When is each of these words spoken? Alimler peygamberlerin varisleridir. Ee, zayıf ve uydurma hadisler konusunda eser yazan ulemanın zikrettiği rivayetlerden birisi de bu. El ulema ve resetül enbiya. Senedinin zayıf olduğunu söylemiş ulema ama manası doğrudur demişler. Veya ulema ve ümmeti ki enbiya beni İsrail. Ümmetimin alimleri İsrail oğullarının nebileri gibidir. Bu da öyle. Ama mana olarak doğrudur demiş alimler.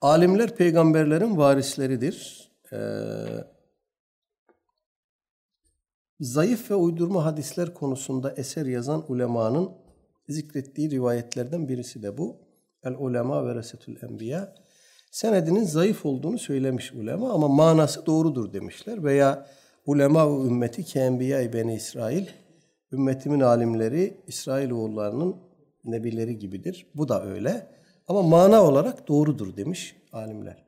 Alimler 0.00 0.56
peygamberlerin 0.56 1.36
varisleridir. 1.36 2.48
Ee, 2.72 2.78
zayıf 6.20 6.70
ve 6.70 6.74
uydurma 6.74 7.24
hadisler 7.24 7.74
konusunda 7.74 8.34
eser 8.36 8.66
yazan 8.66 9.04
ulemanın 9.08 9.70
zikrettiği 10.28 10.90
rivayetlerden 10.90 11.68
birisi 11.68 12.02
de 12.02 12.18
bu. 12.18 12.36
El 12.84 12.94
ulema 12.98 13.46
ve 13.46 13.54
resetül 13.54 14.02
enbiya. 14.02 14.54
Senedinin 15.10 15.64
zayıf 15.64 16.06
olduğunu 16.06 16.38
söylemiş 16.38 16.92
ulema 16.92 17.32
ama 17.32 17.48
manası 17.48 18.06
doğrudur 18.06 18.52
demişler. 18.52 19.04
Veya 19.04 19.46
ulema 19.86 20.30
ve 20.30 20.46
ümmeti 20.46 20.84
ki 20.84 20.98
enbiya 20.98 21.52
beni 21.52 21.74
İsrail. 21.74 22.26
Ümmetimin 22.92 23.40
alimleri 23.40 24.20
İsrail 24.26 24.70
oğullarının 24.70 25.36
nebileri 25.84 26.38
gibidir. 26.38 26.86
Bu 26.94 27.08
da 27.08 27.24
öyle. 27.24 27.76
Ama 28.08 28.22
mana 28.22 28.62
olarak 28.62 29.08
doğrudur 29.08 29.56
demiş 29.56 29.96
alimler. 30.12 30.65